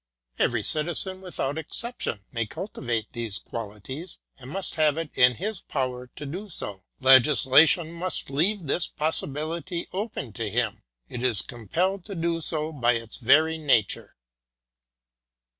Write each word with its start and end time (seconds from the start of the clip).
Every 0.39 0.63
Citizen, 0.63 1.21
without 1.21 1.59
exception, 1.59 2.21
may 2.31 2.47
cultivate 2.47 3.13
these 3.13 3.37
qualities, 3.37 4.17
and 4.39 4.49
must 4.49 4.73
have 4.73 4.97
it 4.97 5.11
in 5.13 5.35
his 5.35 5.61
power 5.61 6.07
to 6.15 6.25
do 6.25 6.49
so; 6.49 6.81
le 6.99 7.19
gislation 7.19 7.91
must 7.93 8.31
leave 8.31 8.65
this 8.65 8.87
possibility 8.87 9.85
open 9.93 10.33
to 10.33 10.49
him, 10.49 10.81
it 11.07 11.21
is 11.21 11.43
com 11.43 11.67
pelled 11.67 12.03
to 12.05 12.15
do 12.15 12.41
so 12.41 12.71
by 12.71 12.93
its 12.93 13.17
very 13.17 13.59
nature. 13.59 14.15